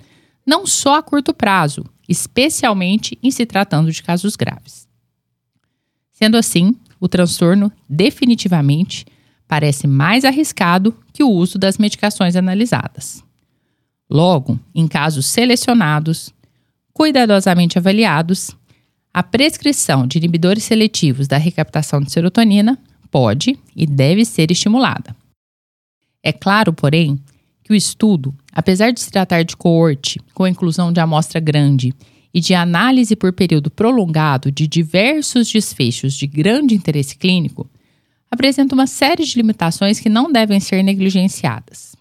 não 0.47 0.65
só 0.69 0.95
a 0.95 1.03
curto 1.03 1.35
prazo, 1.35 1.85
especialmente 2.09 3.19
em 3.21 3.33
se 3.33 3.45
tratando 3.45 3.91
de 3.91 4.01
casos 4.01 4.37
graves. 4.37 4.87
Sendo 6.13 6.37
assim, 6.37 6.77
o 7.01 7.09
transtorno 7.09 7.73
definitivamente 7.89 9.05
parece 9.49 9.89
mais 9.89 10.25
arriscado 10.25 10.95
que 11.13 11.25
o 11.25 11.31
uso 11.31 11.59
das 11.59 11.79
medicações 11.79 12.37
analisadas. 12.37 13.25
Logo, 14.09 14.57
em 14.73 14.87
casos 14.87 15.27
selecionados, 15.27 16.33
cuidadosamente 16.93 17.77
avaliados, 17.77 18.57
a 19.13 19.23
prescrição 19.23 20.07
de 20.07 20.19
inibidores 20.19 20.65
seletivos 20.65 21.27
da 21.27 21.37
recaptação 21.37 22.01
de 22.01 22.13
serotonina 22.13 22.79
pode 23.11 23.59
e 23.75 23.87
deve 23.87 24.25
ser 24.25 24.51
estimulada. 24.51 25.17
É 26.23 26.33
claro, 26.33 26.73
porém, 26.73 27.19
que 27.65 27.73
o 27.73 27.77
estudo, 27.77 28.35
apesar 28.53 28.93
de 28.93 29.01
se 29.01 29.11
tratar 29.11 29.43
de 29.43 29.57
coorte 29.57 30.21
com 30.33 30.47
inclusão 30.47 30.93
de 30.93 31.01
amostra 31.01 31.41
grande 31.41 31.93
e 32.33 32.41
de 32.41 32.55
análise 32.55 33.17
por 33.17 33.33
período 33.33 33.71
prolongado 33.71 34.53
de 34.53 34.69
diversos 34.69 35.51
desfechos 35.51 36.15
de 36.15 36.27
grande 36.27 36.75
interesse 36.75 37.17
clínico, 37.17 37.69
apresenta 38.31 38.75
uma 38.75 38.87
série 38.87 39.25
de 39.25 39.37
limitações 39.37 39.99
que 39.99 40.09
não 40.09 40.31
devem 40.31 40.61
ser 40.61 40.85
negligenciadas. 40.85 41.97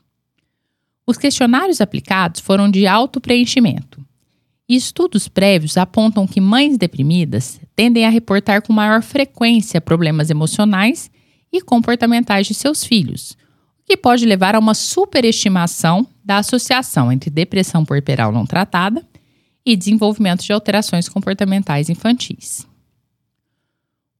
Os 1.08 1.18
questionários 1.18 1.82
aplicados 1.82 2.40
foram 2.40 2.70
de 2.70 2.86
alto 2.86 3.20
preenchimento, 3.20 4.06
estudos 4.76 5.28
prévios 5.28 5.78
apontam 5.78 6.28
que 6.28 6.40
mães 6.40 6.78
deprimidas 6.78 7.60
tendem 7.76 8.06
a 8.06 8.10
reportar 8.10 8.62
com 8.62 8.72
maior 8.72 9.02
frequência 9.02 9.82
problemas 9.82 10.30
emocionais 10.30 11.10
e 11.52 11.60
comportamentais 11.62 12.46
de 12.46 12.54
seus 12.54 12.84
filhos, 12.84 13.36
que 13.84 13.98
pode 13.98 14.26
levar 14.26 14.54
a 14.54 14.60
uma 14.60 14.76
superestimação 14.76 16.06
da 16.24 16.38
associação 16.38 17.12
entre 17.12 17.32
depressão 17.32 17.84
puerperal 17.84 18.32
não 18.32 18.46
tratada 18.46 19.04
e 19.66 19.76
desenvolvimento 19.76 20.44
de 20.44 20.54
alterações 20.54 21.10
comportamentais 21.10 21.90
infantis. 21.90 22.68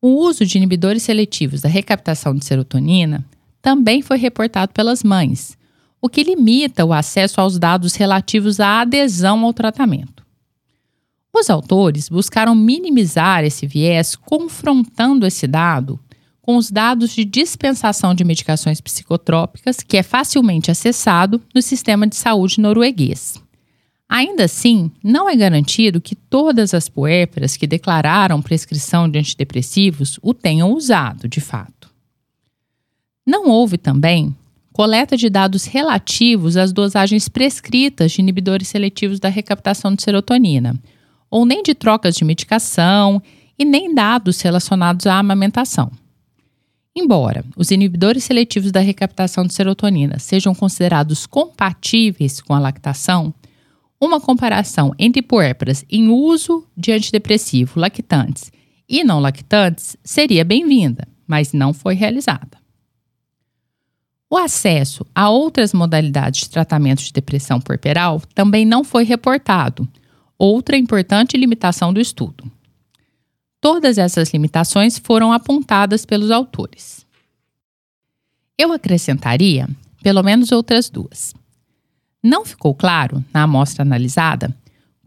O 0.02 0.08
uso 0.26 0.46
de 0.46 0.58
inibidores 0.58 1.04
seletivos 1.04 1.62
da 1.62 1.70
recaptação 1.70 2.34
de 2.34 2.44
serotonina 2.44 3.24
também 3.62 4.02
foi 4.02 4.18
reportado 4.18 4.74
pelas 4.74 5.04
mães, 5.04 5.58
o 6.02 6.10
que 6.10 6.24
limita 6.24 6.86
o 6.86 6.94
acesso 6.94 7.40
aos 7.40 7.60
dados 7.60 7.94
relativos 7.94 8.60
à 8.60 8.82
adesão 8.82 9.46
ao 9.46 9.54
tratamento. 9.54 10.26
Os 11.34 11.50
autores 11.50 12.10
buscaram 12.10 12.56
minimizar 12.56 13.44
esse 13.44 13.68
viés 13.68 14.16
confrontando 14.16 15.26
esse 15.26 15.48
dado 15.48 16.00
com 16.42 16.58
os 16.58 16.72
dados 16.72 17.12
de 17.12 17.24
dispensação 17.24 18.16
de 18.16 18.24
medicações 18.24 18.82
psicotrópicas, 18.82 19.84
que 19.84 19.98
é 19.98 20.02
facilmente 20.02 20.72
acessado 20.72 21.40
no 21.54 21.62
sistema 21.62 22.08
de 22.08 22.16
saúde 22.16 22.60
norueguês. 22.60 23.36
Ainda 24.10 24.46
assim, 24.46 24.92
não 25.04 25.30
é 25.30 25.36
garantido 25.36 26.02
que 26.02 26.16
todas 26.16 26.74
as 26.74 26.90
puérperas 26.90 27.56
que 27.56 27.68
declararam 27.68 28.42
prescrição 28.42 29.08
de 29.08 29.20
antidepressivos 29.20 30.18
o 30.24 30.34
tenham 30.34 30.74
usado, 30.74 31.28
de 31.28 31.40
fato. 31.40 31.92
Não 33.24 33.48
houve 33.48 33.78
também 33.78 34.36
coleta 34.74 35.16
de 35.16 35.30
dados 35.30 35.66
relativos 35.66 36.58
às 36.58 36.74
dosagens 36.74 37.30
prescritas 37.30 38.14
de 38.14 38.22
inibidores 38.22 38.70
seletivos 38.70 39.20
da 39.20 39.30
recaptação 39.30 39.94
de 39.94 40.02
serotonina, 40.02 40.74
ou 41.30 41.46
nem 41.46 41.62
de 41.64 41.74
trocas 41.74 42.16
de 42.16 42.26
medicação 42.26 43.22
e 43.58 43.66
nem 43.66 43.94
dados 43.94 44.42
relacionados 44.42 45.06
à 45.06 45.20
amamentação. 45.20 45.92
Embora 46.96 47.46
os 47.56 47.72
inibidores 47.72 48.24
seletivos 48.24 48.72
da 48.72 48.80
recaptação 48.80 49.46
de 49.46 49.54
serotonina 49.54 50.20
sejam 50.20 50.56
considerados 50.56 51.26
compatíveis 51.26 52.42
com 52.42 52.54
a 52.54 52.60
lactação, 52.60 53.34
uma 54.02 54.20
comparação 54.20 54.94
entre 54.98 55.22
puérperas 55.22 55.86
em 55.90 56.10
uso 56.10 56.66
de 56.76 56.92
antidepressivo 56.92 57.80
lactantes 57.80 58.52
e 58.88 59.04
não 59.04 59.20
lactantes 59.20 59.96
seria 60.04 60.44
bem-vinda, 60.44 61.08
mas 61.28 61.54
não 61.54 61.74
foi 61.74 61.94
realizada. 61.94 62.58
O 64.32 64.38
acesso 64.38 65.06
a 65.14 65.30
outras 65.30 65.74
modalidades 65.74 66.42
de 66.42 66.50
tratamento 66.50 67.04
de 67.04 67.12
depressão 67.12 67.60
puerperal 67.60 68.22
também 68.34 68.66
não 68.66 68.84
foi 68.84 69.04
reportado, 69.04 69.88
outra 70.40 70.78
importante 70.78 71.38
limitação 71.38 71.94
do 71.94 72.00
estudo. 72.00 72.50
Todas 73.62 73.98
essas 73.98 74.32
limitações 74.32 74.98
foram 74.98 75.34
apontadas 75.34 76.06
pelos 76.06 76.32
autores. 76.32 77.06
Eu 78.58 78.72
acrescentaria 78.72 79.68
pelo 80.02 80.24
menos 80.24 80.52
outras 80.52 80.90
duas. 80.90 81.36
Não 82.24 82.46
ficou 82.46 82.74
claro, 82.74 83.24
na 83.34 83.44
amostra 83.44 83.84
analisada, 83.84 84.56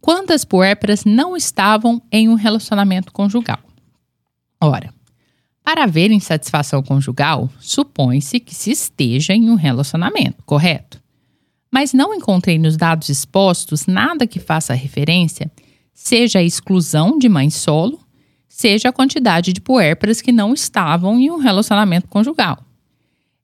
quantas 0.01 0.45
puérperas 0.45 1.05
não 1.05 1.37
estavam 1.37 2.01
em 2.11 2.29
um 2.29 2.35
relacionamento 2.35 3.13
conjugal. 3.13 3.59
Ora, 4.61 4.93
para 5.65 5.85
haver 5.85 6.11
insatisfação 6.11 6.83
conjugal, 6.83 7.51
supõe-se 7.59 8.41
que 8.41 8.55
se 8.55 8.71
esteja 8.71 9.33
em 9.33 9.49
um 9.49 9.55
relacionamento, 9.55 10.43
correto? 10.45 11.02
Mas 11.73 11.95
não 11.95 12.13
encontrei 12.13 12.59
nos 12.59 12.77
dados 12.77 13.09
expostos 13.09 13.87
nada 13.87 14.27
que 14.27 14.39
faça 14.39 14.75
referência, 14.75 15.51
seja 15.95 16.39
a 16.39 16.43
exclusão 16.43 17.19
de 17.19 17.31
mãe 17.31 17.49
solo, 17.49 17.99
seja 18.47 18.91
a 18.91 18.93
quantidade 18.93 19.55
de 19.55 19.61
puérperas 19.61 20.21
que 20.21 20.31
não 20.31 20.53
estavam 20.53 21.19
em 21.19 21.31
um 21.31 21.39
relacionamento 21.39 22.09
conjugal. 22.09 22.63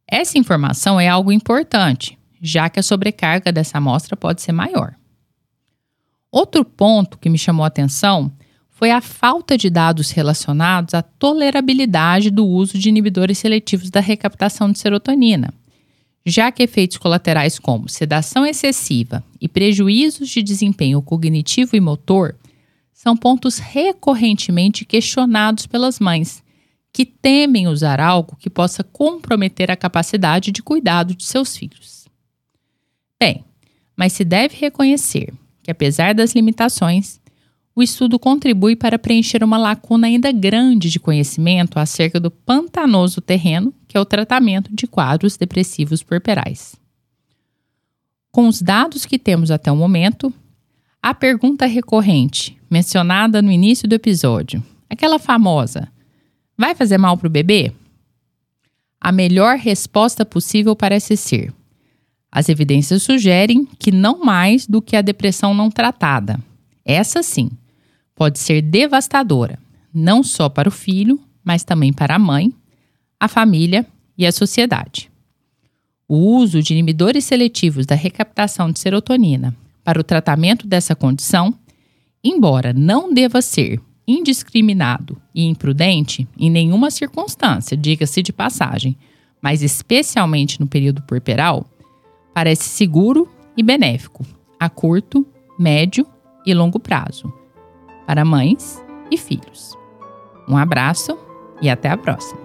Essa 0.07 0.37
informação 0.37 1.01
é 1.01 1.09
algo 1.09 1.33
importante, 1.33 2.19
já 2.41 2.69
que 2.69 2.79
a 2.79 2.83
sobrecarga 2.83 3.51
dessa 3.51 3.79
amostra 3.79 4.15
pode 4.15 4.43
ser 4.43 4.53
maior. 4.53 4.95
Outro 6.31 6.65
ponto 6.65 7.19
que 7.19 7.31
me 7.31 7.39
chamou 7.39 7.65
a 7.65 7.69
atenção 7.69 8.31
foi 8.69 8.91
a 8.91 9.01
falta 9.01 9.57
de 9.57 9.71
dados 9.71 10.11
relacionados 10.11 10.93
à 10.93 11.03
tolerabilidade 11.03 12.31
do 12.31 12.47
uso 12.47 12.79
de 12.79 12.91
inibidores 12.91 13.39
seletivos 13.39 13.91
da 13.91 14.01
recaptação 14.01 14.71
de 14.71 14.79
serotonina, 14.79 15.53
já 16.25 16.53
que 16.53 16.63
efeitos 16.63 16.99
colaterais 16.99 17.59
como 17.59 17.89
sedação 17.89 18.45
excessiva 18.45 19.25
e 19.41 19.49
prejuízos 19.49 20.29
de 20.29 20.43
desempenho 20.43 21.01
cognitivo 21.01 21.77
e 21.77 21.81
motor 21.81 22.37
são 22.93 23.17
pontos 23.17 23.59
recorrentemente 23.59 24.85
questionados 24.85 25.67
pelas 25.67 26.01
mães, 26.01 26.43
que 26.93 27.07
temem 27.07 27.69
usar 27.69 28.01
algo 28.01 28.37
que 28.37 28.51
possa 28.51 28.83
comprometer 28.83 29.71
a 29.71 29.77
capacidade 29.77 30.51
de 30.51 30.63
cuidado 30.63 31.15
de 31.15 31.25
seus 31.25 31.57
filhos. 31.57 32.07
Bem, 33.21 33.45
mas 33.97 34.13
se 34.13 34.25
deve 34.25 34.57
reconhecer 34.57 35.33
que, 35.63 35.71
apesar 35.71 36.15
das 36.15 36.33
limitações, 36.35 37.21
o 37.79 37.83
estudo 37.83 38.19
contribui 38.19 38.75
para 38.75 38.99
preencher 38.99 39.45
uma 39.45 39.57
lacuna 39.57 40.09
ainda 40.09 40.33
grande 40.33 40.91
de 40.91 40.99
conhecimento 40.99 41.79
acerca 41.79 42.19
do 42.19 42.29
pantanoso 42.29 43.21
terreno 43.21 43.73
que 43.87 43.97
é 43.97 44.01
o 44.01 44.05
tratamento 44.05 44.75
de 44.75 44.85
quadros 44.89 45.37
depressivos 45.37 46.03
puerperais. 46.03 46.75
Com 48.33 48.49
os 48.49 48.61
dados 48.61 49.07
que 49.07 49.17
temos 49.17 49.53
até 49.53 49.71
o 49.71 49.77
momento, 49.77 50.35
a 51.01 51.15
pergunta 51.15 51.67
recorrente, 51.67 52.59
mencionada 52.69 53.41
no 53.41 53.53
início 53.53 53.87
do 53.87 53.95
episódio, 53.95 54.61
aquela 54.91 55.21
famosa: 55.21 55.87
vai 56.57 56.75
fazer 56.75 56.99
mal 56.99 57.17
para 57.17 57.29
o 57.29 57.31
bebê? 57.31 57.73
A 59.01 59.13
melhor 59.13 59.57
resposta 59.57 60.27
possível 60.27 60.75
parece 60.75 61.17
ser: 61.17 61.55
as 62.29 62.49
evidências 62.49 63.05
sugerem 63.05 63.69
que 63.79 63.93
não 63.93 64.25
mais 64.25 64.67
do 64.67 64.83
que 64.83 64.97
a 64.97 65.01
depressão 65.01 65.55
não 65.55 65.71
tratada. 65.71 66.41
Essa 66.85 67.23
sim 67.23 67.49
pode 68.19 68.41
ser 68.41 68.61
devastadora, 68.61 69.61
não 69.95 70.25
só 70.25 70.49
para 70.49 70.69
o 70.69 70.73
filho, 70.73 71.21
mas 71.45 71.63
também 71.63 71.93
para 71.93 72.17
a 72.17 72.19
mãe, 72.19 72.53
a 73.19 73.29
família 73.29 73.87
e 74.19 74.27
a 74.27 74.33
sociedade. 74.33 75.09
O 76.09 76.17
uso 76.17 76.61
de 76.61 76.73
inibidores 76.73 77.25
seletivos 77.25 77.87
da 77.87 77.95
recaptação 77.95 78.73
de 78.73 78.81
serotonina 78.81 79.57
para 79.85 80.01
o 80.01 80.03
tratamento 80.03 80.67
dessa 80.67 80.97
condição, 80.97 81.55
embora 82.23 82.73
não 82.73 83.15
deva 83.15 83.41
ser 83.41 83.81
indiscriminado 84.05 85.17
e 85.33 85.45
imprudente 85.45 86.27
em 86.37 86.51
nenhuma 86.51 86.91
circunstância, 86.91 87.77
diga-se 87.77 88.21
de 88.21 88.33
passagem, 88.33 88.97
mas 89.41 89.63
especialmente 89.63 90.59
no 90.59 90.67
período 90.67 91.03
puerperal, 91.03 91.65
parece 92.35 92.65
seguro 92.65 93.31
e 93.57 93.63
benéfico 93.63 94.27
a 94.59 94.69
curto, 94.69 95.25
médio 95.57 96.05
e 96.45 96.53
longo 96.53 96.81
prazo 96.81 97.38
para 98.09 98.25
mães 98.25 98.83
e 99.11 99.19
filhos. 99.19 99.77
Um 100.49 100.57
abraço 100.57 101.19
e 101.61 101.69
até 101.69 101.91
a 101.91 101.97
próxima. 101.97 102.41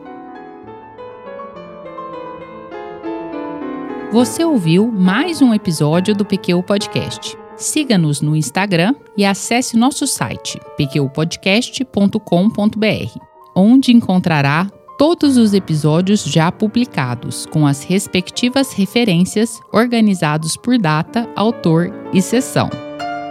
Você 4.12 4.44
ouviu 4.44 4.92
mais 4.92 5.42
um 5.42 5.54
episódio 5.54 6.14
do 6.14 6.26
PQ 6.26 6.62
Podcast. 6.64 7.38
Siga-nos 7.56 8.20
no 8.20 8.36
Instagram 8.36 8.94
e 9.16 9.24
acesse 9.24 9.78
nosso 9.78 10.06
site 10.06 10.60
pqpodcast.com.br, 10.76 13.20
onde 13.56 13.94
encontrará 13.94 14.70
todos 14.98 15.38
os 15.38 15.54
episódios 15.54 16.26
já 16.26 16.52
publicados, 16.52 17.46
com 17.46 17.66
as 17.66 17.84
respectivas 17.84 18.74
referências 18.74 19.62
organizados 19.72 20.58
por 20.58 20.78
data, 20.78 21.30
autor 21.38 21.90
e 22.14 22.22
sessão. 22.22 22.70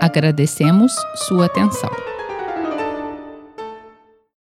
Agradecemos 0.00 0.92
sua 1.28 1.46
atenção. 1.46 2.11